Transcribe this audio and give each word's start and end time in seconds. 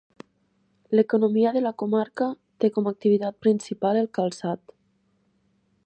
L'economia 0.99 1.51
de 1.57 1.61
la 1.65 1.73
comarca 1.83 2.29
té 2.65 2.71
com 2.79 2.91
activitat 2.93 3.39
principal 3.47 4.01
el 4.03 4.11
calçat. 4.21 4.79